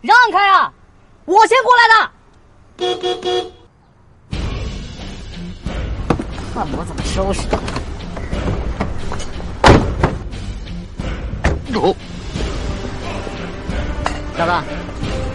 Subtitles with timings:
[0.00, 0.72] 让开啊！
[1.24, 1.94] 我先过来的，
[6.54, 7.58] 看我怎么收拾他。
[11.72, 11.96] 走，
[14.36, 14.52] 小子，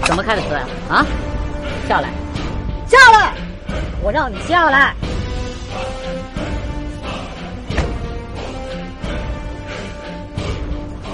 [0.06, 0.66] 怎么开的车啊？
[0.90, 1.06] 啊，
[1.88, 2.10] 下来，
[2.88, 3.34] 下来，
[4.02, 4.96] 我让你下来！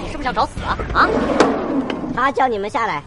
[0.04, 0.78] 你是不是想找死啊？
[0.94, 1.10] 啊，
[2.16, 3.04] 他叫你们下来。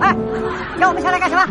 [0.00, 0.14] 哎，
[0.78, 1.42] 让我们下来干什么？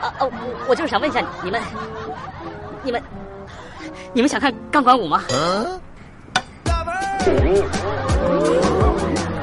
[0.00, 0.28] 啊哦，
[0.66, 1.62] 我就是想问一下你们，
[2.82, 3.00] 你们，
[4.12, 5.22] 你们想看钢管舞吗？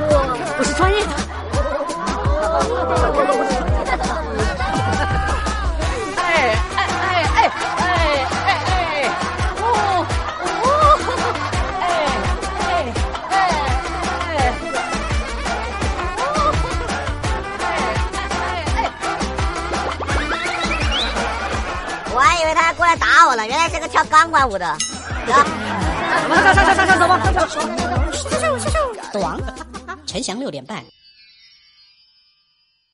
[0.09, 0.13] 我
[0.59, 1.30] 我是专业的。
[22.21, 24.77] 我还以为他要过来打我了，原来是个跳钢管舞的。
[25.25, 25.33] 走，
[26.35, 27.19] 上上上上上上走吧。
[27.23, 28.69] 上上上上上，上上
[29.11, 29.21] 上。
[29.21, 29.41] 黄，
[30.05, 30.83] 陈翔六点半。